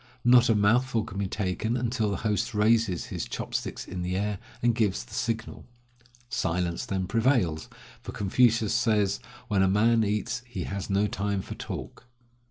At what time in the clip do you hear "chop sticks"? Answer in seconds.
3.25-3.85